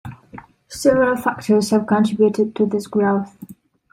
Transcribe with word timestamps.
Several 0.67 1.15
factors 1.15 1.69
have 1.69 1.85
contributed 1.85 2.55
to 2.55 2.65
this 2.65 2.87
growth. 2.87 3.37